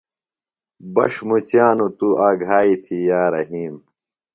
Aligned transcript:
بݜ 0.93 1.13
مچِیانوۡ 1.27 1.91
توۡ 1.97 2.15
آگھائے 2.27 2.75
تھی 2.83 2.97
یا 3.09 3.21
رحیم۔ 3.33 3.75